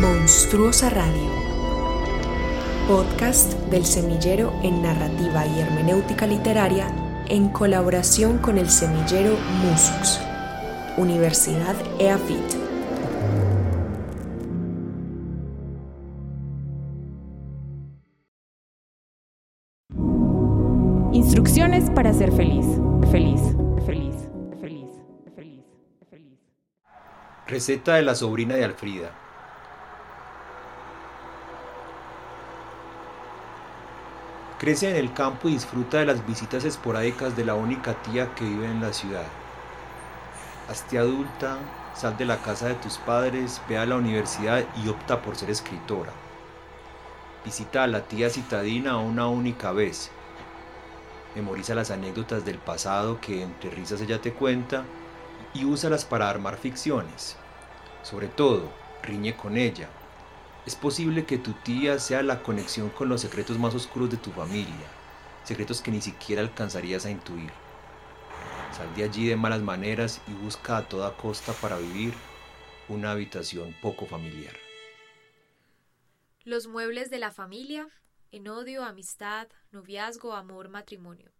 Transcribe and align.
Monstruosa 0.00 0.88
Radio, 0.88 1.28
podcast 2.88 3.52
del 3.70 3.84
semillero 3.84 4.52
en 4.62 4.82
narrativa 4.82 5.46
y 5.46 5.60
hermenéutica 5.60 6.26
literaria 6.26 6.88
en 7.28 7.50
colaboración 7.50 8.38
con 8.38 8.56
el 8.56 8.70
semillero 8.70 9.36
Musux, 9.62 10.18
Universidad 10.96 11.76
EAFIT. 11.98 12.38
Instrucciones 21.12 21.90
para 21.90 22.14
ser 22.14 22.32
feliz, 22.32 22.64
feliz, 23.10 23.40
feliz, 23.84 24.14
feliz, 24.58 24.90
feliz, 25.36 25.64
feliz. 26.10 26.38
Receta 27.46 27.96
de 27.96 28.02
la 28.02 28.14
sobrina 28.14 28.54
de 28.54 28.64
Alfrida. 28.64 29.12
Crece 34.62 34.88
en 34.88 34.94
el 34.94 35.12
campo 35.12 35.48
y 35.48 35.54
disfruta 35.54 35.98
de 35.98 36.06
las 36.06 36.24
visitas 36.24 36.64
esporádicas 36.64 37.36
de 37.36 37.44
la 37.44 37.56
única 37.56 38.00
tía 38.00 38.32
que 38.36 38.44
vive 38.44 38.66
en 38.66 38.80
la 38.80 38.92
ciudad. 38.92 39.26
Hazte 40.70 40.98
adulta, 40.98 41.58
sal 41.96 42.16
de 42.16 42.26
la 42.26 42.36
casa 42.36 42.68
de 42.68 42.76
tus 42.76 42.98
padres, 42.98 43.60
ve 43.68 43.76
a 43.76 43.86
la 43.86 43.96
universidad 43.96 44.64
y 44.76 44.88
opta 44.88 45.20
por 45.20 45.34
ser 45.34 45.50
escritora. 45.50 46.12
Visita 47.44 47.82
a 47.82 47.88
la 47.88 48.02
tía 48.02 48.30
citadina 48.30 48.98
una 48.98 49.26
única 49.26 49.72
vez. 49.72 50.12
Memoriza 51.34 51.74
las 51.74 51.90
anécdotas 51.90 52.44
del 52.44 52.58
pasado 52.58 53.20
que 53.20 53.42
entre 53.42 53.68
risas 53.70 54.00
ella 54.00 54.20
te 54.20 54.32
cuenta 54.32 54.84
y 55.54 55.64
úsalas 55.64 56.04
para 56.04 56.30
armar 56.30 56.56
ficciones. 56.56 57.36
Sobre 58.04 58.28
todo, 58.28 58.70
riñe 59.02 59.34
con 59.34 59.56
ella. 59.56 59.88
Es 60.64 60.76
posible 60.76 61.26
que 61.26 61.38
tu 61.38 61.52
tía 61.52 61.98
sea 61.98 62.22
la 62.22 62.42
conexión 62.42 62.88
con 62.90 63.08
los 63.08 63.20
secretos 63.20 63.58
más 63.58 63.74
oscuros 63.74 64.10
de 64.10 64.16
tu 64.16 64.30
familia, 64.30 64.86
secretos 65.42 65.82
que 65.82 65.90
ni 65.90 66.00
siquiera 66.00 66.40
alcanzarías 66.40 67.04
a 67.04 67.10
intuir. 67.10 67.50
Sal 68.70 68.94
de 68.94 69.02
allí 69.02 69.26
de 69.26 69.36
malas 69.36 69.60
maneras 69.60 70.20
y 70.28 70.32
busca 70.32 70.76
a 70.76 70.88
toda 70.88 71.16
costa 71.16 71.52
para 71.54 71.78
vivir 71.78 72.14
una 72.88 73.10
habitación 73.10 73.74
poco 73.82 74.06
familiar. 74.06 74.54
Los 76.44 76.68
muebles 76.68 77.10
de 77.10 77.18
la 77.18 77.32
familia 77.32 77.88
en 78.30 78.48
odio, 78.48 78.84
amistad, 78.84 79.48
noviazgo, 79.72 80.32
amor, 80.32 80.68
matrimonio. 80.68 81.32